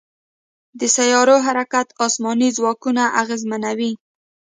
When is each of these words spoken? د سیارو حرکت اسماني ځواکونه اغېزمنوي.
د 0.79 0.81
سیارو 0.95 1.35
حرکت 1.45 1.87
اسماني 2.05 2.49
ځواکونه 2.57 3.03
اغېزمنوي. 3.21 3.91